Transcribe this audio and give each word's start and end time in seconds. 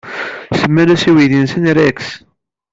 Semman-as 0.59 1.03
i 1.09 1.11
weydi-nsen 1.15 1.65
Rex. 1.77 1.97